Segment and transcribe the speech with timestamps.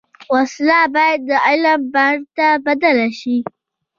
[0.33, 3.37] وسله باید د علم بڼ ته بدله شي